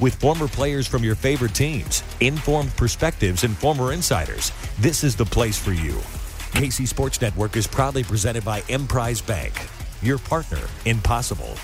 [0.00, 5.26] With former players from your favorite teams, informed perspectives, and former insiders, this is the
[5.26, 5.92] place for you.
[6.56, 9.52] KC Sports Network is proudly presented by Emprise Bank,
[10.00, 11.54] your partner in possible.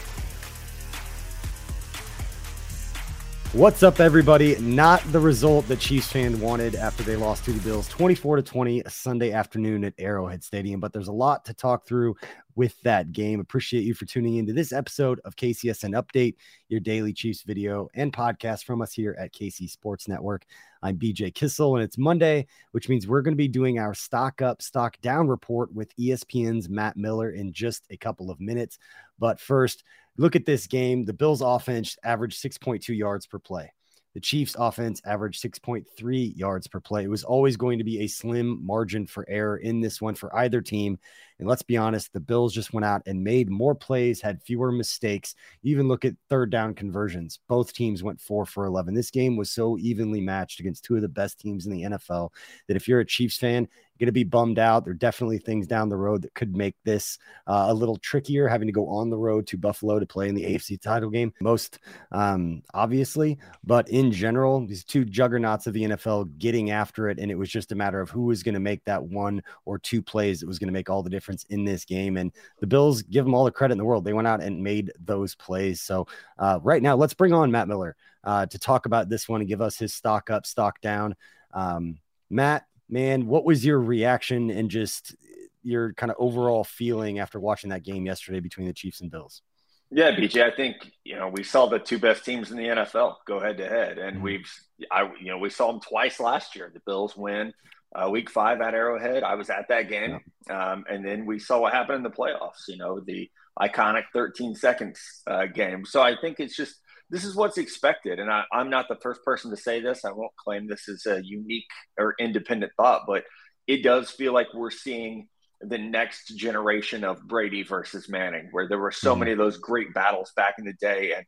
[3.52, 4.58] What's up, everybody?
[4.58, 8.42] Not the result that Chiefs fan wanted after they lost to the Bills 24 to
[8.42, 12.16] 20 Sunday afternoon at Arrowhead Stadium, but there's a lot to talk through
[12.54, 13.40] with that game.
[13.40, 16.34] Appreciate you for tuning into this episode of KCSN Update,
[16.68, 20.44] your daily Chiefs video and podcast from us here at KC Sports Network.
[20.82, 24.42] I'm BJ Kissel, and it's Monday, which means we're going to be doing our stock
[24.42, 28.78] up, stock down report with ESPN's Matt Miller in just a couple of minutes.
[29.18, 29.82] But first,
[30.18, 31.04] look at this game.
[31.04, 33.72] The Bills offense averaged 6.2 yards per play.
[34.14, 37.04] The Chiefs offense averaged 6.3 yards per play.
[37.04, 40.34] It was always going to be a slim margin for error in this one for
[40.34, 40.98] either team.
[41.38, 44.72] And let's be honest, the Bills just went out and made more plays, had fewer
[44.72, 45.34] mistakes.
[45.62, 47.40] even look at third down conversions.
[47.48, 48.94] Both teams went four for 11.
[48.94, 52.30] This game was so evenly matched against two of the best teams in the NFL
[52.68, 54.84] that if you're a Chiefs fan, you're going to be bummed out.
[54.84, 58.46] There are definitely things down the road that could make this uh, a little trickier,
[58.46, 61.32] having to go on the road to Buffalo to play in the AFC title game,
[61.40, 61.78] most
[62.12, 63.38] um, obviously.
[63.64, 67.18] But in general, these two juggernauts of the NFL getting after it.
[67.18, 69.78] And it was just a matter of who was going to make that one or
[69.78, 72.16] two plays that was going to make all the difference in this game.
[72.16, 74.04] And the Bills give them all the credit in the world.
[74.04, 75.80] They went out and made those plays.
[75.80, 76.06] So
[76.38, 79.48] uh, right now, let's bring on Matt Miller uh, to talk about this one and
[79.48, 81.16] give us his stock up, stock down.
[81.52, 81.98] Um,
[82.30, 85.14] Matt, man, what was your reaction and just
[85.62, 89.42] your kind of overall feeling after watching that game yesterday between the Chiefs and Bills?
[89.90, 93.16] Yeah, BJ, I think you know we saw the two best teams in the NFL
[93.24, 94.24] go head to head, and mm-hmm.
[94.24, 94.52] we've
[94.90, 96.70] I you know we saw them twice last year.
[96.74, 97.52] The Bills win
[97.94, 99.22] uh, Week Five at Arrowhead.
[99.22, 100.72] I was at that game, yeah.
[100.72, 102.68] um, and then we saw what happened in the playoffs.
[102.68, 103.30] You know the
[103.60, 105.84] iconic 13 seconds uh, game.
[105.86, 106.76] So I think it's just
[107.10, 108.18] this is what's expected.
[108.18, 110.04] And I, am not the first person to say this.
[110.04, 111.66] I won't claim this is a unique
[111.98, 113.24] or independent thought, but
[113.66, 115.28] it does feel like we're seeing
[115.60, 119.20] the next generation of Brady versus Manning, where there were so mm-hmm.
[119.20, 121.12] many of those great battles back in the day.
[121.16, 121.24] And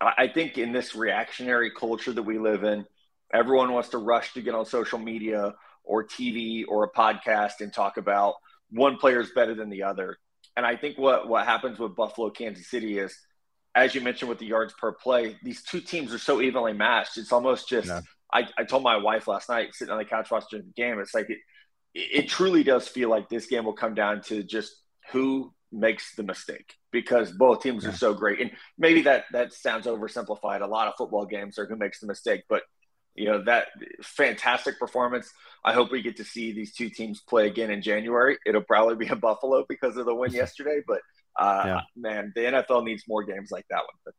[0.00, 2.84] I, I think in this reactionary culture that we live in,
[3.32, 5.54] everyone wants to rush to get on social media
[5.84, 8.34] or TV or a podcast and talk about
[8.70, 10.18] one player is better than the other.
[10.56, 13.16] And I think what, what happens with Buffalo, Kansas City is–
[13.74, 17.16] as you mentioned with the yards per play, these two teams are so evenly matched.
[17.16, 17.88] It's almost just.
[17.88, 18.00] Yeah.
[18.34, 21.14] I, I told my wife last night, sitting on the couch watching the game, it's
[21.14, 21.38] like it,
[21.94, 24.74] it truly does feel like this game will come down to just
[25.10, 27.90] who makes the mistake because both teams yeah.
[27.90, 28.40] are so great.
[28.40, 30.62] And maybe that that sounds oversimplified.
[30.62, 32.62] A lot of football games are who makes the mistake, but
[33.14, 33.68] you know that
[34.02, 35.30] fantastic performance.
[35.64, 38.38] I hope we get to see these two teams play again in January.
[38.46, 41.00] It'll probably be in Buffalo because of the win yesterday, but
[41.38, 41.80] uh, yeah.
[41.96, 44.14] man, the NFL needs more games like that one.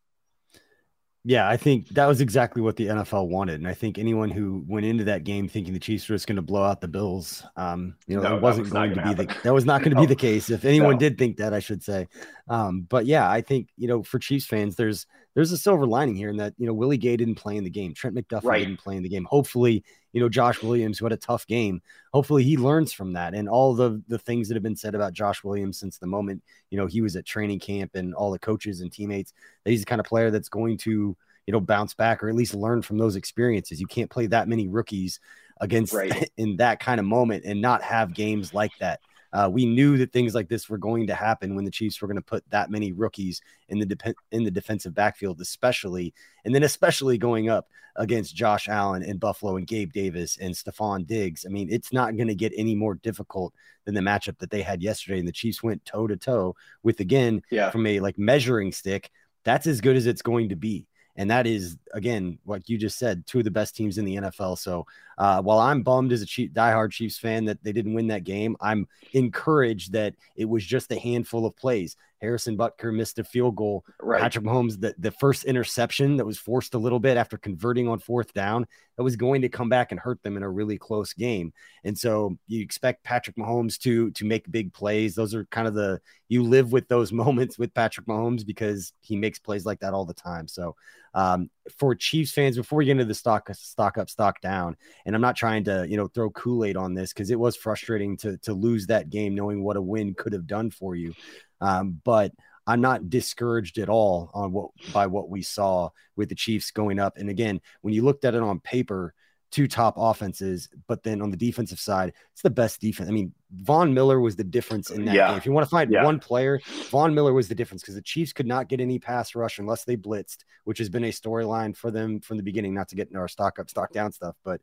[1.26, 4.66] Yeah, I think that was exactly what the NFL wanted, and I think anyone who
[4.68, 7.46] went into that game thinking the Chiefs were just going to blow out the Bills,
[7.56, 9.28] um, you know, no, that wasn't was going to be happen.
[9.28, 10.02] the that was not going to no.
[10.02, 10.50] be the case.
[10.50, 11.00] If anyone no.
[11.00, 12.10] did think that, I should say.
[12.50, 16.16] Um, but yeah, I think you know, for Chiefs fans, there's there's a silver lining
[16.16, 18.60] here in that you know Willie Gay didn't play in the game, Trent McDuffie right.
[18.60, 19.26] didn't play in the game.
[19.26, 21.82] Hopefully, you know, Josh Williams, who had a tough game,
[22.14, 25.14] hopefully he learns from that and all the the things that have been said about
[25.14, 28.40] Josh Williams since the moment you know he was at training camp and all the
[28.40, 29.34] coaches and teammates.
[29.64, 31.16] That he's the kind of player that's going to
[31.46, 33.80] you know, bounce back or at least learn from those experiences.
[33.80, 35.20] You can't play that many rookies
[35.60, 36.30] against right.
[36.38, 39.00] in that kind of moment and not have games like that.
[39.34, 42.08] Uh, we knew that things like this were going to happen when the Chiefs were
[42.08, 46.14] going to put that many rookies in the de- in the defensive backfield, especially,
[46.46, 51.06] and then especially going up against Josh Allen and Buffalo and Gabe Davis and Stefon
[51.06, 51.46] Diggs.
[51.46, 53.54] I mean, it's not going to get any more difficult
[53.86, 55.20] than the matchup that they had yesterday.
[55.20, 57.70] And the Chiefs went toe to toe with again yeah.
[57.70, 59.12] from a like measuring stick.
[59.44, 60.88] That's as good as it's going to be.
[61.16, 64.16] And that is, again, like you just said, two of the best teams in the
[64.16, 64.58] NFL.
[64.58, 64.88] So
[65.18, 68.24] uh, while I'm bummed as a Chief, diehard Chiefs fan that they didn't win that
[68.24, 71.96] game, I'm encouraged that it was just a handful of plays.
[72.24, 73.84] Harrison Butker missed a field goal.
[74.02, 74.22] Right.
[74.22, 78.00] Patrick Mahomes, the, the first interception that was forced a little bit after converting on
[78.00, 81.12] fourth down, that was going to come back and hurt them in a really close
[81.12, 81.52] game.
[81.84, 85.16] And so you expect Patrick Mahomes to to make big plays.
[85.16, 86.00] Those are kind of the
[86.30, 90.06] you live with those moments with Patrick Mahomes because he makes plays like that all
[90.06, 90.48] the time.
[90.48, 90.78] So
[91.14, 94.76] um, for Chiefs fans, before we get into the stock stock up, stock down,
[95.06, 97.56] and I'm not trying to you know throw Kool Aid on this because it was
[97.56, 101.14] frustrating to to lose that game, knowing what a win could have done for you.
[101.62, 102.32] Um, but
[102.66, 107.00] I'm not discouraged at all on what by what we saw with the Chiefs going
[107.00, 107.18] up.
[107.18, 109.14] And again, when you looked at it on paper,
[109.54, 113.08] two top offenses, but then on the defensive side, it's the best defense.
[113.08, 115.28] I mean, Von Miller was the difference in that yeah.
[115.28, 115.38] game.
[115.38, 116.04] If you want to find yeah.
[116.04, 116.60] one player,
[116.90, 119.84] Von Miller was the difference because the Chiefs could not get any pass rush unless
[119.84, 122.74] they blitzed, which has been a storyline for them from the beginning.
[122.74, 124.60] Not to get into our stock up, stock down stuff, but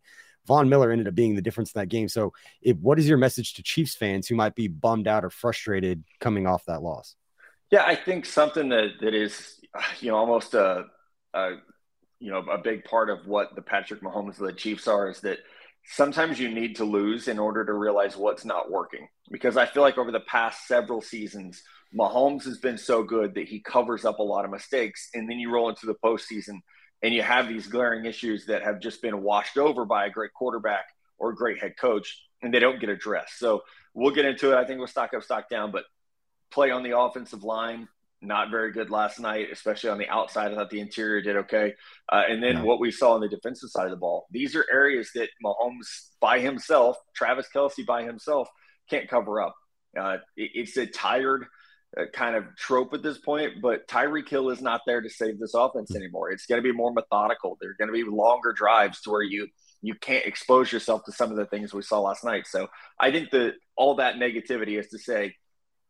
[0.46, 2.08] Von Miller ended up being the difference in that game.
[2.08, 5.30] So, if, what is your message to Chiefs fans who might be bummed out or
[5.30, 7.14] frustrated coming off that loss?
[7.70, 9.60] Yeah, I think something that that is,
[10.00, 10.86] you know, almost a,
[11.32, 11.52] a
[12.20, 15.20] you know, a big part of what the Patrick Mahomes of the Chiefs are is
[15.20, 15.38] that
[15.84, 19.08] sometimes you need to lose in order to realize what's not working.
[19.30, 21.62] Because I feel like over the past several seasons,
[21.98, 25.38] Mahomes has been so good that he covers up a lot of mistakes, and then
[25.38, 26.60] you roll into the postseason
[27.02, 30.34] and you have these glaring issues that have just been washed over by a great
[30.34, 30.84] quarterback
[31.18, 33.38] or a great head coach, and they don't get addressed.
[33.38, 33.62] So
[33.94, 34.56] we'll get into it.
[34.56, 35.84] I think we'll stock up, stock down, but
[36.50, 37.88] play on the offensive line,
[38.22, 40.52] not very good last night, especially on the outside.
[40.52, 41.74] I thought the interior did okay.
[42.10, 42.62] Uh, and then yeah.
[42.62, 46.10] what we saw on the defensive side of the ball, these are areas that Mahomes
[46.20, 48.48] by himself, Travis Kelce by himself,
[48.88, 49.54] can't cover up.
[49.98, 51.46] Uh, it, it's a tired–
[52.12, 55.54] kind of trope at this point, but Tyreek Hill is not there to save this
[55.54, 56.30] offense anymore.
[56.30, 57.58] It's going to be more methodical.
[57.60, 59.48] There are going to be longer drives to where you
[59.82, 62.46] you can't expose yourself to some of the things we saw last night.
[62.46, 62.68] So
[62.98, 65.34] I think that all that negativity is to say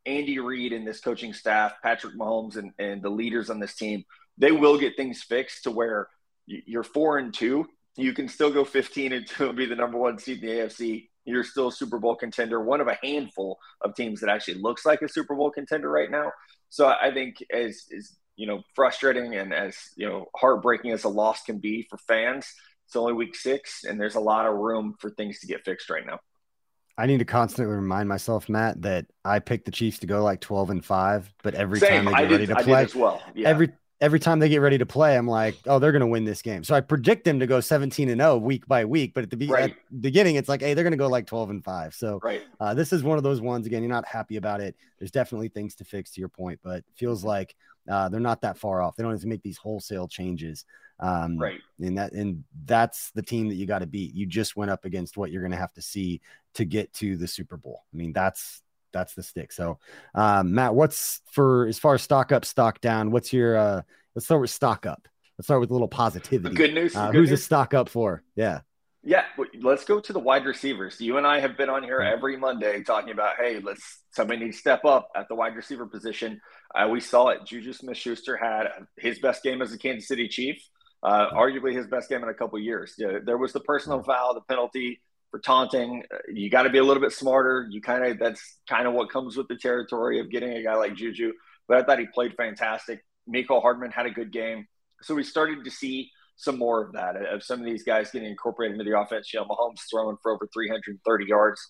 [0.05, 4.03] Andy Reid and this coaching staff, Patrick Mahomes and, and the leaders on this team,
[4.37, 6.09] they will get things fixed to where
[6.45, 7.67] you're four and two.
[7.97, 10.55] You can still go 15 and two and be the number one seed in the
[10.55, 14.55] AFC you're still a Super Bowl contender, one of a handful of teams that actually
[14.55, 16.31] looks like a Super Bowl contender right now.
[16.69, 21.09] So I think as is you know frustrating and as you know heartbreaking as a
[21.09, 22.47] loss can be for fans,
[22.87, 25.89] it's only week six, and there's a lot of room for things to get fixed
[25.89, 26.19] right now.
[27.01, 30.39] I need to constantly remind myself, Matt, that I picked the Chiefs to go like
[30.39, 32.05] 12 and 5, but every Same.
[32.05, 33.23] time they get did, ready to play, well.
[33.33, 33.49] yeah.
[33.49, 33.71] every
[34.01, 36.43] every time they get ready to play, I'm like, oh, they're going to win this
[36.43, 36.63] game.
[36.63, 39.13] So I predict them to go 17 and 0 week by week.
[39.15, 39.71] But at the, be- right.
[39.71, 41.93] at beginning, it's like, hey, they're going to go like 12 and 5.
[41.95, 42.43] So right.
[42.59, 43.65] uh, this is one of those ones.
[43.65, 44.75] Again, you're not happy about it.
[44.99, 47.55] There's definitely things to fix to your point, but feels like
[47.89, 48.95] uh, they're not that far off.
[48.95, 50.65] They don't have to make these wholesale changes.
[51.01, 51.59] Um, right.
[51.79, 54.13] And that and that's the team that you got to beat.
[54.13, 56.21] You just went up against what you're going to have to see
[56.53, 57.83] to get to the Super Bowl.
[57.93, 58.61] I mean, that's
[58.93, 59.51] that's the stick.
[59.51, 59.79] So,
[60.13, 63.09] um, Matt, what's for as far as stock up, stock down?
[63.11, 63.81] What's your uh,
[64.15, 65.07] Let's start with stock up.
[65.37, 66.55] Let's start with a little positivity.
[66.55, 66.95] Good news.
[66.95, 67.39] Uh, good who's news.
[67.39, 68.23] a stock up for?
[68.35, 68.61] Yeah.
[69.03, 69.23] Yeah,
[69.61, 71.01] let's go to the wide receivers.
[71.01, 74.57] You and I have been on here every Monday talking about, hey, let's somebody needs
[74.57, 76.39] to step up at the wide receiver position.
[76.75, 77.39] Uh, we saw it.
[77.43, 80.61] Juju Smith-Schuster had his best game as a Kansas City Chief,
[81.03, 82.93] uh, arguably his best game in a couple years.
[82.97, 86.03] Yeah, there was the personal foul, the penalty for taunting.
[86.13, 87.67] Uh, you got to be a little bit smarter.
[87.69, 90.75] You kind of that's kind of what comes with the territory of getting a guy
[90.75, 91.33] like Juju.
[91.67, 93.03] But I thought he played fantastic.
[93.27, 94.67] Mecole Hardman had a good game.
[95.01, 98.29] So we started to see some more of that, of some of these guys getting
[98.29, 99.31] incorporated into the offense.
[99.33, 101.61] You know, Mahomes throwing for over 330 yards,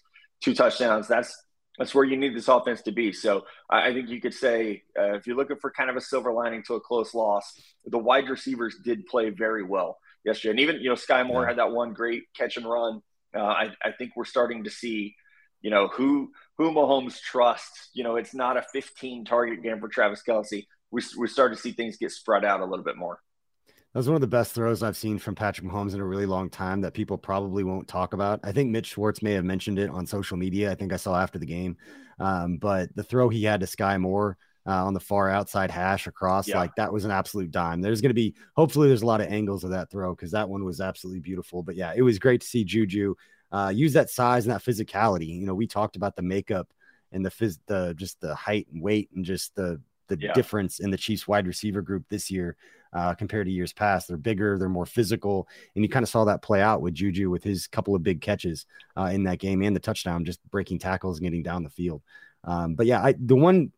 [0.42, 1.08] two touchdowns.
[1.08, 1.36] That's
[1.78, 3.14] that's where you need this offense to be.
[3.14, 6.32] So I think you could say uh, if you're looking for kind of a silver
[6.32, 10.52] lining to a close loss, the wide receivers did play very well yesterday.
[10.52, 11.50] And even, you know, Sky Moore yeah.
[11.50, 13.02] had that one great catch and run.
[13.36, 15.16] Uh, I, I think we're starting to see,
[15.62, 17.90] you know, who who Mahomes trusts.
[17.94, 21.62] You know, it's not a 15 target game for Travis Kelce we we started to
[21.62, 23.20] see things get spread out a little bit more.
[23.94, 26.26] That was one of the best throws I've seen from Patrick Mahomes in a really
[26.26, 28.40] long time that people probably won't talk about.
[28.42, 30.72] I think Mitch Schwartz may have mentioned it on social media.
[30.72, 31.76] I think I saw after the game.
[32.18, 36.08] Um, but the throw he had to Sky Moore uh, on the far outside hash
[36.08, 36.58] across, yeah.
[36.58, 37.82] like that was an absolute dime.
[37.82, 40.48] There's going to be, hopefully, there's a lot of angles of that throw because that
[40.48, 41.62] one was absolutely beautiful.
[41.62, 43.16] But yeah, it was great to see Juju
[43.52, 45.38] uh, use that size and that physicality.
[45.38, 46.72] You know, we talked about the makeup
[47.12, 50.34] and the phys the just the height and weight and just the the Yeah.
[50.34, 52.56] difference in the Chiefs wide receiver group this year
[52.94, 54.08] uh, compared to years past.
[54.08, 57.30] They're bigger, they're more physical, and you kind of saw that play out with Juju
[57.30, 58.66] with his couple of big catches
[58.98, 62.02] uh, in that game and the touchdown, just breaking tackles and getting down the field.
[62.44, 63.72] Um, but yeah, I the one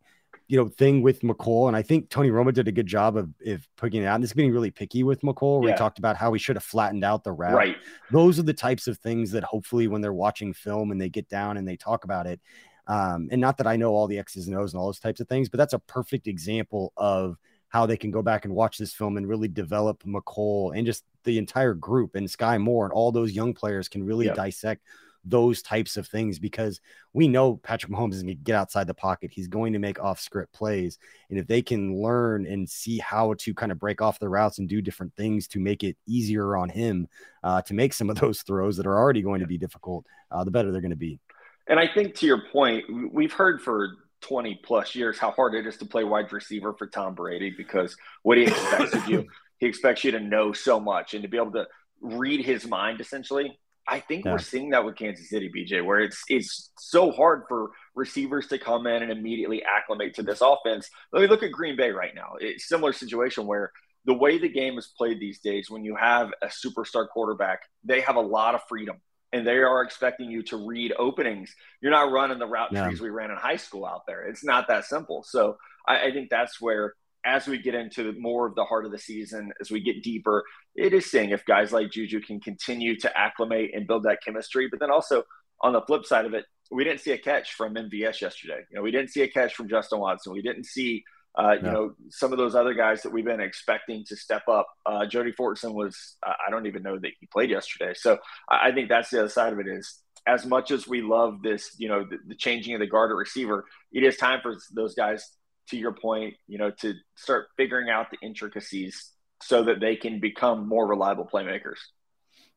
[0.47, 3.29] you know thing with Mecole, and I think Tony Romo did a good job of,
[3.45, 4.15] of putting it out.
[4.15, 5.75] And this is being really picky with Mecole, where Yeah.
[5.75, 7.77] he talked about how he should have flattened out the route Right.
[8.11, 11.29] those are the types of things that hopefully when they're watching film and they get
[11.29, 12.41] down and they talk about it
[12.87, 15.21] um, and not that i know all the x's and o's and all those types
[15.21, 17.37] of things but that's a perfect example of
[17.73, 21.03] how they can go back and watch this film and really develop mecole and just
[21.23, 24.35] the entire group and sky moore and all those young players can really Yep.
[24.35, 24.83] dissect
[25.25, 26.81] those types of things because
[27.13, 29.31] we know Patrick Mahomes is going to get outside the pocket.
[29.33, 30.99] He's going to make off script plays.
[31.29, 34.59] And if they can learn and see how to kind of break off the routes
[34.59, 37.07] and do different things to make it easier on him
[37.43, 40.43] uh, to make some of those throws that are already going to be difficult, uh,
[40.43, 41.19] the better they're going to be.
[41.67, 45.67] And I think to your point, we've heard for 20 plus years how hard it
[45.67, 49.27] is to play wide receiver for Tom Brady because what he expects of you,
[49.59, 51.67] he expects you to know so much and to be able to
[52.01, 53.57] read his mind essentially.
[53.85, 54.31] I think Yeah.
[54.31, 58.57] we're seeing that with Kansas City, BJ, where it's it's so hard for receivers to
[58.57, 60.89] come in and immediately acclimate to this offense.
[61.11, 62.35] Let me look at Green Bay right now.
[62.39, 63.71] It's a similar situation where
[64.05, 67.99] the way the game is played these days, when you have a superstar quarterback, they
[68.01, 68.97] have a lot of freedom
[69.33, 71.53] and they are expecting you to read openings.
[71.81, 72.85] You're not running the route Yeah.
[72.85, 74.25] trees we ran in high school out there.
[74.27, 75.23] It's not that simple.
[75.27, 76.93] So I, I think that's where,
[77.25, 80.43] as we get into more of the heart of the season, as we get deeper,
[80.75, 84.67] it is seeing if guys like Juju can continue to acclimate and build that chemistry.
[84.69, 85.23] But then also
[85.61, 88.61] on the flip side of it, we didn't see a catch from MVS yesterday.
[88.69, 90.33] You know, we didn't see a catch from Justin Watson.
[90.33, 91.03] We didn't see
[91.37, 91.71] uh, you Yeah.
[91.73, 94.67] know, some of those other guys that we've been expecting to step up.
[94.85, 97.93] Uh, Jody Fortson was, I I don't even know that he played yesterday.
[97.95, 101.01] So I I think that's the other side of it is as much as we
[101.01, 104.39] love this, you know, the, the changing of the guard at receiver, it is time
[104.41, 105.29] for those guys,
[105.69, 109.11] to your point, you know, to start figuring out the intricacies
[109.41, 111.79] so that they can become more reliable playmakers.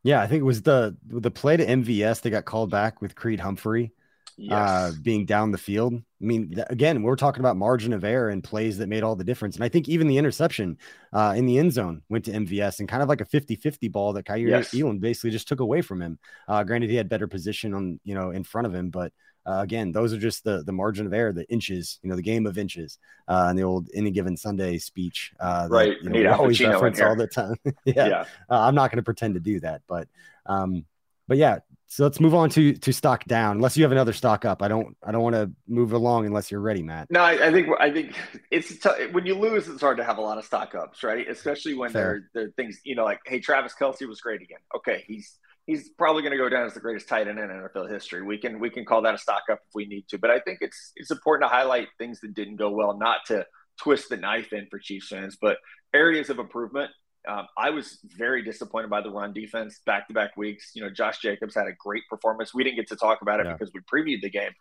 [0.04, 3.14] Yeah, I think it was the the play to MVS that got called back with
[3.16, 3.92] Creed Humphrey.
[4.38, 4.52] Yes.
[4.52, 6.02] uh, being down the field.
[6.20, 9.25] I mean, again, we're talking about margin of error and plays that made all the
[9.25, 9.56] difference.
[9.56, 10.78] And I think even the interception
[11.12, 13.88] uh, in the end zone went to MVS and kind of like a 50 50
[13.88, 14.75] ball that Kaiir Yes.
[14.75, 16.18] Elam basically just took away from him.
[16.49, 19.12] Uh, granted, he had better position on, you know, in front of him, but
[19.46, 22.23] uh, again, those are just the the margin of error, the inches, you know, the
[22.23, 25.32] game of inches, uh, and the old any given Sunday speech.
[25.38, 25.96] Uh, that, Right.
[26.02, 27.56] You know, we always Pacino reference all the time.
[27.85, 28.08] yeah.
[28.08, 28.25] yeah.
[28.50, 30.08] Uh, I'm not going to pretend to do that, but
[30.46, 30.85] um,
[31.28, 31.58] but yeah.
[31.88, 33.57] So let's move on to to stock down.
[33.57, 36.50] Unless you have another stock up, I don't I don't want to move along unless
[36.50, 37.11] you're ready, Matt.
[37.11, 38.16] No, I, I think I think
[38.50, 41.28] it's t- when you lose, it's hard to have a lot of stock ups, right?
[41.28, 42.02] Especially when Fair.
[42.02, 44.59] there there are things you know like, hey, Travis Kelce was great again.
[44.75, 47.90] Okay, he's he's probably going to go down as the greatest tight end in NFL
[47.90, 48.23] history.
[48.23, 50.40] We can we can call that a stock up if we need to, but I
[50.40, 53.47] think it's it's important to highlight things that didn't go well, not to
[53.81, 55.59] twist the knife in for Chiefs fans, but
[55.95, 56.90] areas of improvement.
[57.26, 60.71] Um, I was very disappointed by the run defense back to back weeks.
[60.75, 62.54] You know, Josh Jacobs had a great performance.
[62.54, 63.52] We didn't get to talk about it Yeah.
[63.54, 64.52] because we previewed the game.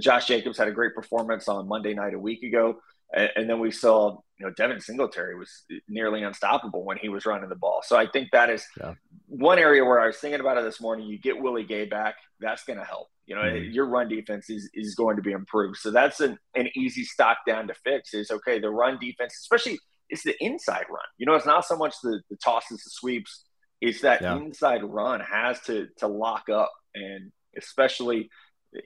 [0.00, 2.80] Josh Jacobs had a great performance on Monday night a week ago.
[3.14, 7.24] And, and then we saw, you know, Devin Singletary was nearly unstoppable when he was
[7.24, 7.80] running the ball.
[7.84, 8.94] So I think that is Yeah.
[9.28, 11.06] one area where I was thinking about it this morning.
[11.06, 13.08] You get Willie Gay back, that's going to help.
[13.26, 13.72] You know, Mhm.
[13.72, 15.76] your run defense is, is going to be improved.
[15.78, 19.78] So that's an, an easy stock down to fix is okay, the run defense, especially
[20.10, 21.04] it's the inside run.
[21.18, 23.44] You know, it's not so much the, the tosses, the sweeps.
[23.80, 24.36] It's that Yeah.
[24.36, 28.28] inside run has to to lock up, and especially,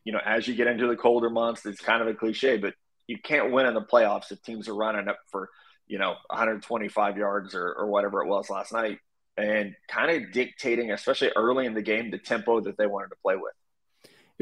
[0.05, 2.75] you know, as you get into the colder months, it's kind of a cliche, but
[3.07, 5.49] you can't win in the playoffs if teams are running up for
[5.87, 8.99] you know 125 yards or, or whatever it was last night,
[9.37, 13.17] and kind of dictating, especially early in the game, the tempo that they wanted to
[13.23, 13.55] play with.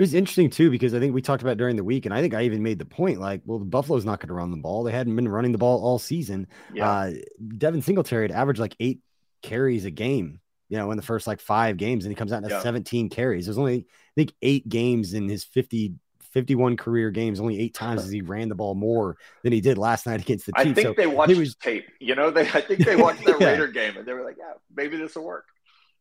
[0.00, 2.22] It was interesting too because I think we talked about during the week, and I
[2.22, 4.56] think I even made the point like, well, the Buffalo's not going to run the
[4.56, 4.82] ball.
[4.82, 6.46] They hadn't been running the ball all season.
[6.72, 7.12] Yeah, Uh,
[7.58, 9.00] Devin Singletary had averaged like eight
[9.42, 10.40] carries a game,
[10.70, 12.62] you know, in the first like five games, and he comes out and Yeah.
[12.62, 13.44] 17 carries.
[13.44, 13.84] There's only, I
[14.16, 15.92] think, eight games in his 50,
[16.32, 17.38] 51 career games.
[17.38, 20.46] Only eight times has he ran the ball more than he did last night against
[20.46, 20.70] the Chiefs.
[20.70, 21.84] I think So they watched was- tape.
[22.00, 23.50] You know, they I think they watched that Yeah.
[23.50, 25.44] Raider game and they were like, yeah, maybe this will work.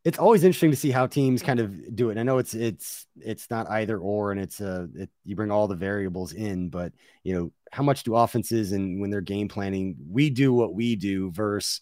[0.05, 2.17] It's always interesting to see how teams kind of do it.
[2.17, 5.67] I know it's it's it's not either or, and it's uh it, you bring all
[5.67, 9.95] the variables in, but you know how much do offenses and when they're game planning,
[10.09, 11.81] we do what we do versus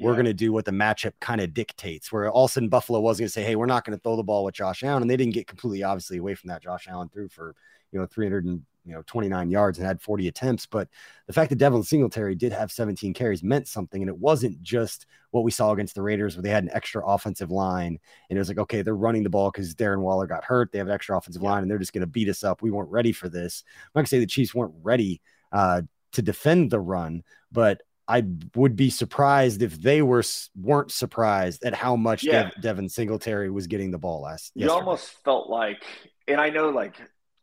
[0.00, 2.12] we're going to do what the matchup kind of dictates.
[2.12, 4.02] Where all of a sudden Buffalo was going to say, "Hey, we're not going to
[4.02, 6.62] throw the ball with Josh Allen," and they didn't get completely obviously away from that.
[6.62, 7.54] Josh Allen threw for
[7.92, 10.66] you know 300 and you know 29 yards and had 40 attempts.
[10.66, 10.88] But
[11.26, 15.06] the fact that Devin Singletary did have 17 carries meant something, and it wasn't just
[15.30, 17.98] what we saw against the Raiders where they had an extra offensive line,
[18.30, 20.72] and it was like okay, they're running the ball because Darren Waller got hurt.
[20.72, 22.62] They have an extra offensive line, and they're just going to beat us up.
[22.62, 23.62] We weren't ready for this.
[23.66, 25.20] I'm not gonna say the Chiefs weren't ready
[25.52, 28.24] uh, to defend the run, but I
[28.56, 30.22] would be surprised if they were
[30.56, 32.44] weren't surprised at how much yeah.
[32.44, 34.52] Dev, Devin Singletary was getting the ball last.
[34.54, 34.80] You yesterday.
[34.80, 35.84] almost felt like,
[36.26, 36.94] and I know like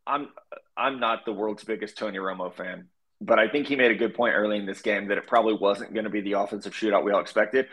[0.08, 0.30] I'm
[0.78, 2.90] I'm not the world's biggest Tony Romo fan,
[3.22, 5.54] but I think he made a good point early in this game that it probably
[5.54, 7.68] wasn't going to be the offensive shootout we all expected.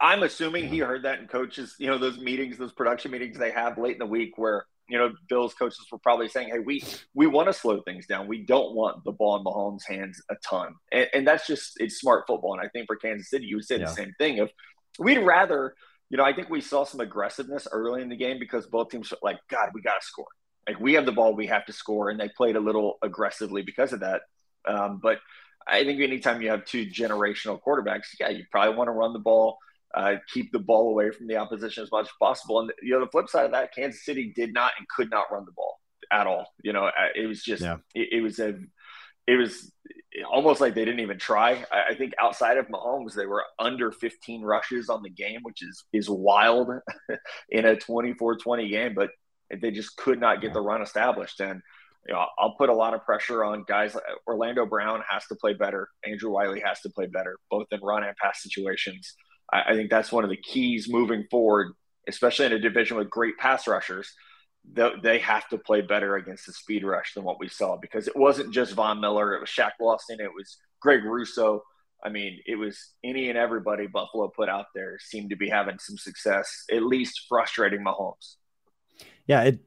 [0.00, 3.50] I'm assuming he heard that in coaches, you know, those meetings, those production meetings they
[3.50, 6.82] have late in the week where you know, Bills coaches were probably saying, "Hey, we
[7.14, 8.28] we want to slow things down.
[8.28, 11.98] We don't want the ball in Mahomes' hands a ton." And, and that's just it's
[11.98, 12.54] smart football.
[12.54, 13.86] And I think for Kansas City, you said yeah.
[13.86, 14.38] the same thing.
[14.38, 14.50] Of
[14.98, 15.74] we'd rather,
[16.08, 19.10] you know, I think we saw some aggressiveness early in the game because both teams
[19.10, 20.26] were like, "God, we got to score.
[20.66, 23.62] Like we have the ball, we have to score," and they played a little aggressively
[23.62, 24.22] because of that.
[24.66, 25.18] Um, but
[25.66, 29.18] I think anytime you have two generational quarterbacks, yeah, you probably want to run the
[29.18, 29.58] ball
[29.96, 32.60] uh, keep the ball away from the opposition as much as possible.
[32.60, 35.32] And you know, the flip side of that, Kansas City did not and could not
[35.32, 35.80] run the ball
[36.12, 36.46] at all.
[36.62, 37.78] You know, uh, it was just yeah.
[37.94, 38.54] it, it, was a
[39.26, 39.72] it was
[40.30, 41.64] almost like they didn't even try.
[41.72, 45.62] I, I, think outside of Mahomes, they were under 15 rushes on the game, which
[45.62, 46.68] is is wild
[47.48, 48.94] in a 24-20 game.
[48.94, 49.10] But
[49.50, 51.40] they just could not get the run established.
[51.40, 51.62] And
[52.06, 53.96] you know, I'll put a lot of pressure on guys.
[53.96, 55.88] Uh, Orlando Brown has to play better.
[56.04, 59.14] Andrew Wylie has to play better, both in run and pass situations.
[59.52, 61.72] I, I think that's one of the keys moving forward,
[62.08, 64.12] especially in a division with great pass rushers.
[64.72, 68.08] They, they have to play better against the speed rush than what we saw because
[68.08, 71.62] it wasn't just Von Miller, it was Shaq Lawson, it was Greg Rousseau.
[72.04, 75.78] I mean, it was any and everybody Buffalo put out there seemed to be having
[75.78, 78.36] some success, at least frustrating Mahomes.
[79.26, 79.60] Yeah, it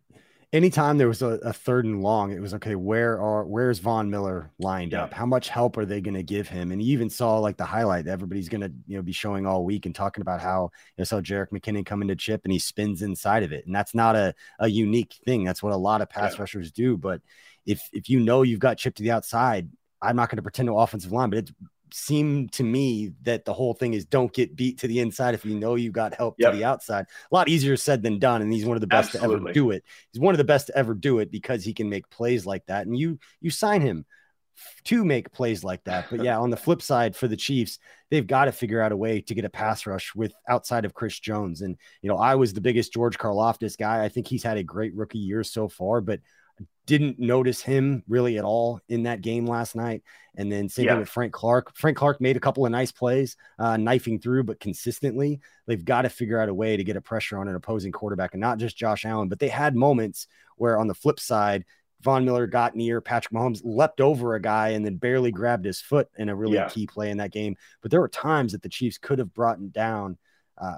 [0.52, 2.76] anytime there was a, a, third and long, it was okay.
[2.76, 5.04] Where are where's Von Miller lined yeah.
[5.04, 5.14] up?
[5.14, 6.72] How much help are they going to give him?
[6.72, 9.46] And you even saw like the highlight that everybody's going to you know be showing
[9.46, 12.54] all week and talking about how you know, saw Jerick McKinnon come into chip and
[12.54, 15.44] he spins inside of it, and that's not a a unique thing.
[15.44, 16.42] That's what a lot of pass yeah.
[16.42, 16.98] rushers do.
[16.98, 17.22] But
[17.66, 19.70] if if you know you've got chip to the outside,
[20.02, 21.52] I'm not going to pretend to offensive line, but it's
[21.94, 25.46] seem to me that the whole thing is don't get beat to the inside if
[25.46, 26.52] you know you got help yep.
[26.52, 27.06] to the outside.
[27.32, 29.38] A lot easier said than done, and he's one of the best Absolutely.
[29.38, 29.84] to ever do it.
[30.12, 32.66] He's one of the best to ever do it because he can make plays like
[32.68, 34.06] that, and you you sign him
[34.86, 36.08] to make plays like that.
[36.10, 38.98] But yeah, on the flip side for the Chiefs, they've got to figure out a
[38.98, 41.62] way to get a pass rush with outside of Chris Jones.
[41.62, 44.04] And you know, I was the biggest George Karlaftis guy.
[44.04, 46.20] I think he's had a great rookie year so far, but
[46.86, 50.02] didn't notice him really at all in that game last night.
[50.36, 50.98] And then same yeah.
[50.98, 51.78] with Frank Clark.
[51.78, 56.02] Frank Clark made a couple of nice plays, uh, knifing through, but consistently, they've got
[56.04, 58.58] to figure out a way to get a pressure on an opposing quarterback and not
[58.58, 59.30] just Josh Allen.
[59.30, 61.64] But they had moments where on the flip side,
[62.02, 65.82] Von Miller got near Patrick Mahomes, leapt over a guy, and then barely grabbed his
[65.82, 66.70] foot in a really yeah.
[66.70, 67.56] key play in that game.
[67.82, 70.18] But there were times that the Chiefs could have brought him down
[70.58, 70.78] uh,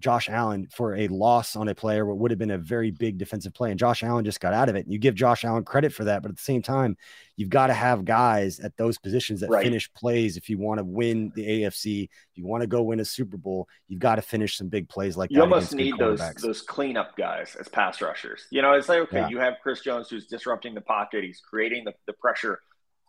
[0.00, 3.18] Josh Allen for a loss on a player what would have been a very big
[3.18, 3.70] defensive play.
[3.70, 4.84] And Josh Allen just got out of it.
[4.84, 6.22] And you give Josh Allen credit for that.
[6.22, 6.96] But at the same time,
[7.36, 9.64] you've got to have guys at those positions that right.
[9.64, 13.00] finish plays if you want to win the AFC, if you want to go win
[13.00, 15.46] a Super Bowl, you've got to finish some big plays like you that.
[15.46, 18.46] You almost need those those cleanup guys as pass rushers.
[18.50, 19.28] You know, it's like, okay, yeah.
[19.28, 22.60] you have Chris Jones who's disrupting the pocket, he's creating the, the pressure.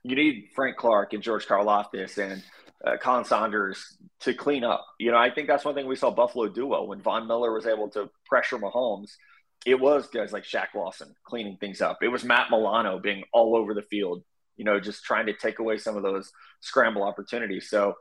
[0.04, 2.44] You need Frank Clark and George Karlaftis and
[2.86, 4.86] uh, Colin Saunders to clean up.
[5.00, 7.52] You know, I think that's one thing we saw Buffalo do well when Von Miller
[7.54, 9.12] was able to pressure Mahomes.
[9.66, 11.98] It was guys like Shaq Lawson cleaning things up.
[12.02, 14.24] It was Matt Milano being all over the field,
[14.56, 16.32] you know, just trying to take away some of those
[16.62, 17.70] scramble opportunities.
[17.70, 17.96] So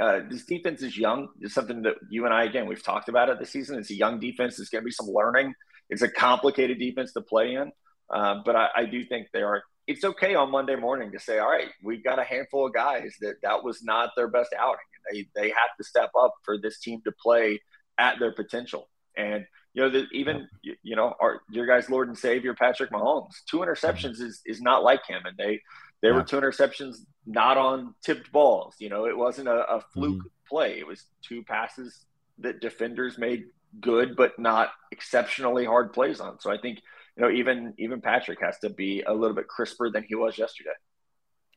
[0.00, 1.28] uh, this defense is young.
[1.40, 3.78] It's something that you and I, again, we've talked about it this season.
[3.78, 4.58] It's a young defense.
[4.58, 5.52] It's going to be some learning.
[5.90, 7.70] It's a complicated defense to play in.
[8.12, 9.62] Uh, but I, I do think they are
[9.92, 13.14] it's okay on Monday morning to say, all right, we've got a handful of guys
[13.20, 14.78] that that was not their best outing.
[15.10, 17.60] They they have to step up for this team to play
[17.98, 18.88] at their potential.
[19.16, 23.34] And you know, the, even you know, our your guys' Lord and Savior Patrick Mahomes,
[23.50, 25.60] two interceptions is is not like him, and they
[26.00, 26.14] they yeah.
[26.14, 28.76] were two interceptions not on tipped balls.
[28.78, 30.48] You know, it wasn't a, a fluke mm-hmm.
[30.48, 30.78] play.
[30.78, 32.06] It was two passes
[32.38, 33.44] that defenders made
[33.80, 36.40] good, but not exceptionally hard plays on.
[36.40, 36.80] So I think
[37.16, 40.38] you know, even even Patrick has to be a little bit crisper than he was
[40.38, 40.70] yesterday.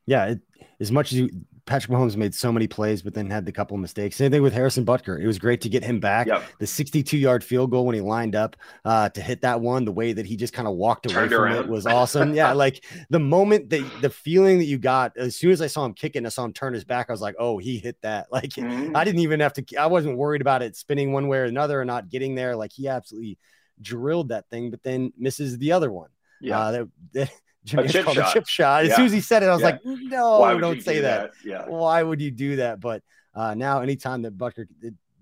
[0.06, 0.40] Yeah, it,
[0.78, 1.30] as much as you,
[1.66, 4.14] Patrick Mahomes made so many plays, but then had the couple of mistakes.
[4.14, 5.20] Same thing with Harrison Butker.
[5.20, 6.28] It was great to get him back.
[6.28, 6.44] Yep.
[6.60, 9.90] The 62 yard field goal when he lined up uh, to hit that one, the
[9.90, 11.56] way that he just kind of walked away Turned from around.
[11.56, 12.34] it was awesome.
[12.34, 15.84] yeah, like the moment that the feeling that you got as soon as I saw
[15.84, 17.06] him kicking, I saw him turn his back.
[17.08, 18.28] I was like, oh, he hit that.
[18.36, 18.94] Like mm-hmm.
[18.94, 19.76] I didn't even have to.
[19.76, 22.54] I wasn't worried about it spinning one way or another or not getting there.
[22.54, 23.38] Like he absolutely
[23.80, 26.10] drilled that thing, but then misses the other one.
[26.40, 26.88] Yeah, uh, that,
[27.72, 28.30] that, a called shot.
[28.30, 28.84] a chip shot.
[28.84, 28.96] As yeah.
[28.96, 29.66] soon as he said it, I was yeah.
[29.66, 31.32] like, no, don't say do that.
[31.32, 31.48] that.
[31.48, 31.64] Yeah.
[31.66, 32.80] Why would you do that?
[32.80, 33.02] But
[33.34, 34.66] uh, now, anytime that Butker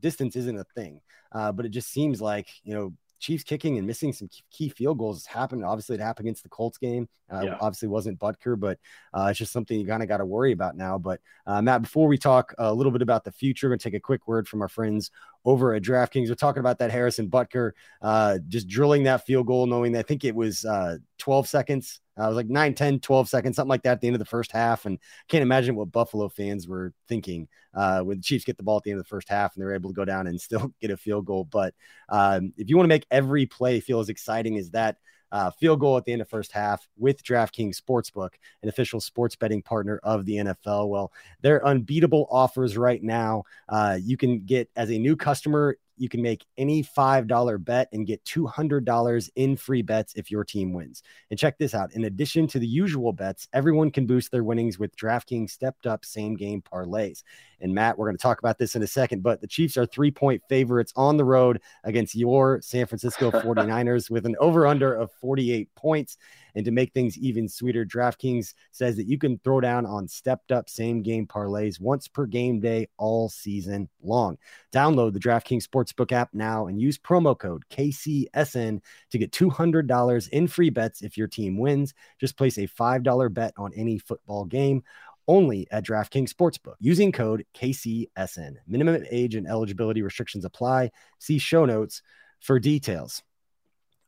[0.00, 1.00] distance isn't a thing,
[1.32, 2.92] uh, but it just seems like you know
[3.24, 5.64] Chiefs kicking and missing some key field goals has happened.
[5.64, 7.08] Obviously, it happened against the Colts game.
[7.32, 7.56] Uh, yeah.
[7.58, 8.78] Obviously, wasn't Butker, but
[9.14, 10.98] uh, it's just something you kind of got to worry about now.
[10.98, 13.84] But uh, Matt, before we talk a little bit about the future, we're going to
[13.84, 15.10] take a quick word from our friends
[15.44, 16.28] over at DraftKings.
[16.28, 20.02] We're talking about that Harrison Butker uh, just drilling that field goal, knowing that I
[20.02, 22.00] think it was uh, 12 seconds.
[22.16, 24.24] I was like 9, 10, 12 seconds, something like that at the end of the
[24.24, 24.87] first half.
[24.87, 28.62] And I can't imagine what Buffalo fans were thinking uh, when the Chiefs get the
[28.62, 30.40] ball at the end of the first half and they're able to go down and
[30.40, 31.44] still get a field goal.
[31.44, 31.74] But
[32.09, 34.96] um, if you want to make every play feel as exciting as that,
[35.35, 38.31] uh, field goal at the end of first half with DraftKings Sportsbook,
[38.62, 40.88] an official sports betting partner of the NFL.
[40.88, 43.42] Well, they're unbeatable offers right now.
[43.68, 48.07] Uh, you can get as a new customer you can make any $5 bet and
[48.07, 51.02] get $200 in free bets if your team wins.
[51.30, 51.92] And check this out.
[51.92, 56.04] In addition to the usual bets, everyone can boost their winnings with DraftKings stepped up
[56.04, 57.22] same game parlays.
[57.61, 59.87] And Matt, we're going to talk about this in a second, but the Chiefs are
[59.87, 64.94] three point favorites on the road against your San Francisco 49ers with an over under
[64.94, 66.18] of 48 points.
[66.54, 70.52] And to make things even sweeter, DraftKings says that you can throw down on stepped
[70.52, 74.38] up same game parlays once per game day all season long.
[74.72, 80.48] Download the DraftKings Sportsbook app now and use promo code KCSN to get $200 in
[80.48, 81.94] free bets if your team wins.
[82.20, 84.82] Just place a $5 bet on any football game
[85.26, 88.56] only at DraftKings Sportsbook using code KCSN.
[88.66, 90.90] Minimum age and eligibility restrictions apply.
[91.18, 92.02] See show notes
[92.40, 93.22] for details.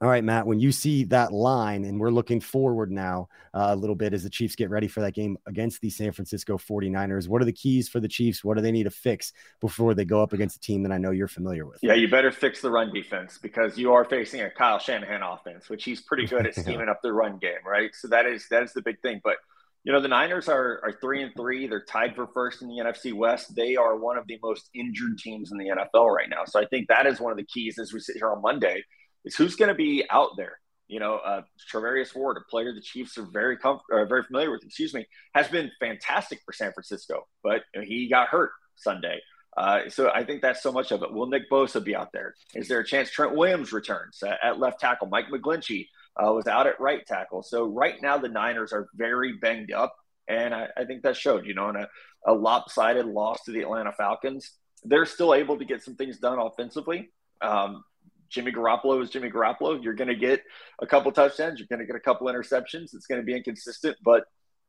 [0.02, 3.76] All right, Matt, when you see that line, and we're looking forward now uh, a
[3.76, 7.28] little bit as the Chiefs get ready for that game against the San Francisco 49ers,
[7.28, 8.44] what are the keys for the Chiefs?
[8.44, 10.98] What do they need to fix before they go up against a team that I
[10.98, 11.78] know you're familiar with?
[11.82, 15.70] Yeah, you better fix the run defense because you are facing a Kyle Shanahan offense,
[15.70, 17.90] which he's pretty good at scheming up the run game, right?
[17.94, 19.22] So that is that is the big thing.
[19.24, 19.36] But
[19.84, 21.68] you know, the Niners are are three and three.
[21.68, 23.56] They're tied for first in the NFC West.
[23.56, 26.44] They are one of the most injured teams in the NFL right now.
[26.44, 28.84] So I think that is one of the keys as we sit here on Monday
[29.26, 30.58] is who's going to be out there.
[30.88, 34.50] You know, uh, Charvarius Ward, a player the Chiefs are very comf- uh, very familiar
[34.52, 39.20] with, excuse me, has been fantastic for San Francisco, but he got hurt Sunday.
[39.56, 41.12] Uh, so I think that's so much of it.
[41.12, 42.34] Will Nick Bosa be out there?
[42.54, 45.08] Is there a chance Trent Williams returns at, at left tackle?
[45.08, 45.88] Mike McGlinchey
[46.22, 47.42] uh, was out at right tackle.
[47.42, 49.96] So right now the Niners are very banged up,
[50.28, 51.46] and I, I think that showed.
[51.46, 51.88] You know, in a,
[52.26, 54.52] a lopsided loss to the Atlanta Falcons,
[54.84, 57.10] they're still able to get some things done offensively.
[57.40, 57.82] Um,
[58.28, 59.82] Jimmy Garoppolo is Jimmy Garoppolo.
[59.82, 60.42] You're going to get
[60.80, 61.58] a couple touchdowns.
[61.58, 62.94] You're going to get a couple interceptions.
[62.94, 64.24] It's going to be inconsistent, but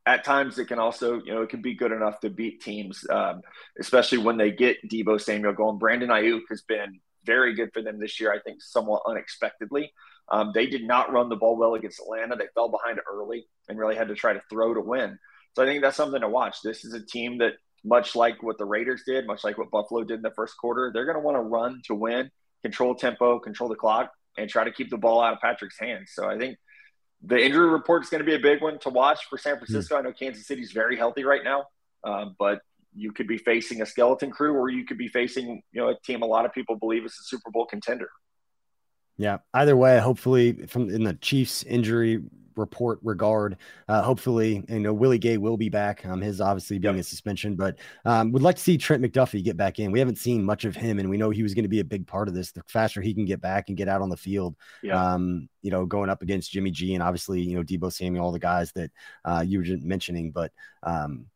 [0.06, 3.06] at times it can also, you know, it can be good enough to beat teams,
[3.10, 3.41] um,
[3.80, 5.78] especially when they get Deebo Samuel going.
[5.78, 9.91] Brandon Aiyuk has been very good for them this year, I think, somewhat unexpectedly.
[10.30, 12.38] Um, they did not run the ball well against Atlanta.
[12.38, 15.20] They fell behind early and really had to try to throw to win.
[15.56, 16.62] So I think that's something to watch.
[16.62, 20.04] This is a team that, much like what the Raiders did, much like what Buffalo
[20.04, 22.32] did in the first quarter, they're going to want to run to win
[22.63, 26.12] control tempo, control the clock, and try to keep the ball out of Patrick's hands.
[26.13, 26.58] So I think
[27.24, 29.96] the injury report is going to be a big one to watch for San Francisco.
[29.96, 30.08] Mm-hmm.
[30.08, 31.65] I know Kansas City's very healthy right now,
[32.04, 32.60] um, but
[32.93, 36.00] you could be facing a skeleton crew, or you could be facing you know a
[36.06, 38.10] team a lot of people believe is a Super Bowl contender.
[39.17, 39.38] Yeah.
[39.54, 42.22] Either way, hopefully, from in the Chiefs' injury
[42.58, 43.58] report regard.
[43.88, 46.06] Uh, hopefully, you know Willie Gay will be back.
[46.06, 47.02] Um, his obviously being yep.
[47.02, 49.91] a suspension, but um, would like to see Trent McDuffie get back in.
[49.91, 51.86] We haven't seen much of him, and we know he was going to be a
[51.86, 52.52] big part of this.
[52.52, 55.13] The faster he can get back and get out on the field, yeah.
[55.13, 58.32] um, you know, going up against Jimmy G and obviously you know Deebo Samuel, all
[58.32, 58.91] the guys that
[59.26, 60.52] uh, you were just mentioning, but
[60.84, 61.28] um,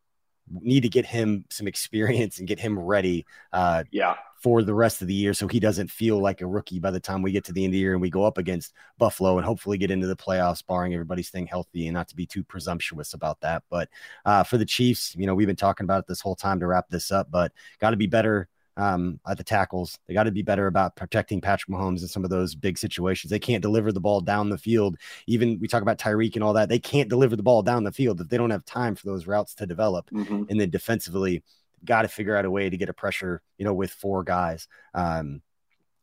[0.60, 3.26] need to get him some experience and get him ready.
[3.54, 4.16] Uh, yeah.
[4.42, 7.00] For the rest of the year, so he doesn't feel like a rookie by the
[7.00, 9.38] time we get to the end of the year and we go up against Buffalo
[9.38, 12.44] and hopefully get into the playoffs, barring everybody staying healthy and not to be too
[12.44, 13.62] presumptuous about that.
[13.70, 13.90] But
[14.26, 16.66] uh, for the Chiefs, you know, we've been talking about it this whole time to
[16.66, 20.00] wrap this up, but got to be better um, at the tackles.
[20.08, 23.30] They got to be better about protecting Patrick Mahomes in some of those big situations.
[23.30, 24.98] They can't deliver the ball down the field.
[25.28, 26.70] Even we talk about Tyreek and all that.
[26.70, 29.28] They can't deliver the ball down the field if they don't have time for those
[29.28, 30.10] routes to develop.
[30.10, 30.44] Mm-hmm.
[30.50, 31.44] And then defensively,
[31.86, 34.68] got to figure out a way to get a pressure, you know, with four guys.
[34.94, 35.42] Um,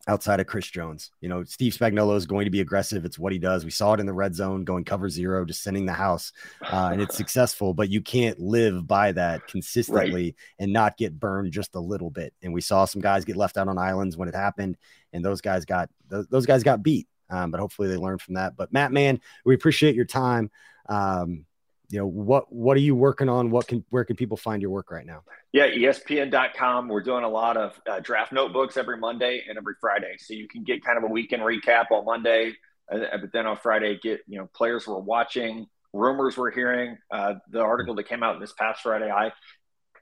[0.08, 1.10] outside of Chris Jones.
[1.20, 3.04] You know, Steve Spagnuolo is going to be aggressive.
[3.04, 3.64] It's what he does.
[3.64, 6.88] We saw it in the red zone, going cover zero, just sending the house, uh,
[6.92, 7.74] and it's successful.
[7.74, 10.34] But you can't live by that consistently right.
[10.58, 12.32] and not get burned just a little bit.
[12.42, 14.78] And we saw some guys get left out on islands when it happened,
[15.12, 17.06] and those guys got those, those guys got beat.
[17.30, 18.56] Um, but hopefully they learned from that.
[18.56, 20.50] But Matt, man, we appreciate your time.
[20.88, 21.44] Um,
[21.90, 24.70] you know what what are you working on what can where can people find your
[24.70, 25.22] work right now
[25.52, 30.14] yeah espn.com we're doing a lot of uh, draft notebooks every monday and every friday
[30.18, 32.52] so you can get kind of a weekend recap on monday
[32.92, 36.98] uh, but then on friday get you know players we're watching rumors we're hearing.
[37.10, 39.32] Uh, the article that came out this past Friday, I,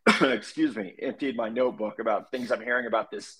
[0.32, 3.38] excuse me, emptied my notebook about things I'm hearing about this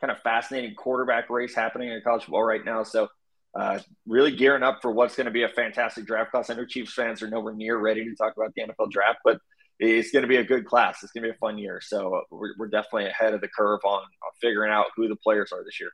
[0.00, 2.82] kind of fascinating quarterback race happening in college football right now.
[2.82, 3.08] So,
[3.58, 6.50] uh, really gearing up for what's going to be a fantastic draft class.
[6.50, 9.38] I know Chiefs fans are nowhere near ready to talk about the NFL draft, but
[9.78, 11.02] it's going to be a good class.
[11.02, 11.80] It's going to be a fun year.
[11.82, 15.52] So we're, we're definitely ahead of the curve on, on figuring out who the players
[15.52, 15.90] are this year.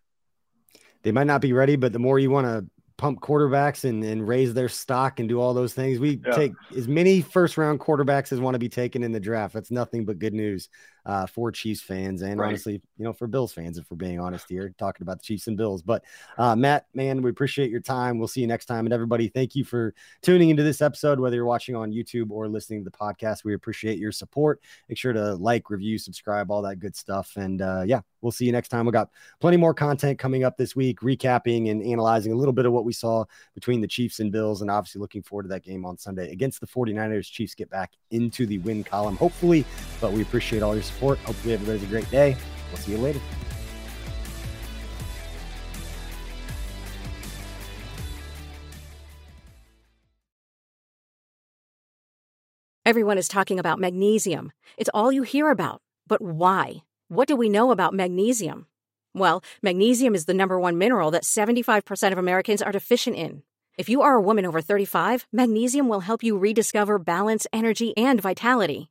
[1.02, 4.26] They might not be ready, but the more you want to pump quarterbacks and, and
[4.26, 5.98] raise their stock and do all those things.
[5.98, 6.32] We yeah.
[6.36, 9.54] take as many first round quarterbacks as want to be taken in the draft.
[9.54, 10.68] That's nothing but good news
[11.04, 12.48] uh, for Chiefs fans and right.
[12.48, 15.48] honestly, you know, for Bills fans, if we're being honest here, talking about the Chiefs
[15.48, 15.82] and Bills.
[15.82, 16.04] But
[16.38, 18.18] uh, Matt, man, we appreciate your time.
[18.18, 18.86] We'll see you next time.
[18.86, 22.48] And everybody, thank you for tuning into this episode, whether you're watching on YouTube or
[22.48, 23.44] listening to the podcast.
[23.44, 24.60] We appreciate your support.
[24.88, 27.32] Make sure to like, review, subscribe, all that good stuff.
[27.36, 28.86] And uh, yeah, we'll see you next time.
[28.86, 29.10] We got
[29.40, 32.84] plenty more content coming up this week, recapping and analyzing a little bit of what
[32.84, 35.98] we saw between the Chiefs and Bills, and obviously looking forward to that game on
[35.98, 37.30] Sunday against the 49ers.
[37.30, 39.64] Chiefs get back into the win column, hopefully.
[40.00, 40.91] But we appreciate all your support.
[41.00, 42.36] Hopefully, everybody has a great day.
[42.70, 43.20] We'll see you later.
[52.84, 54.52] Everyone is talking about magnesium.
[54.76, 55.80] It's all you hear about.
[56.06, 56.82] But why?
[57.08, 58.66] What do we know about magnesium?
[59.14, 63.42] Well, magnesium is the number one mineral that 75% of Americans are deficient in.
[63.78, 68.20] If you are a woman over 35, magnesium will help you rediscover balance, energy, and
[68.20, 68.90] vitality.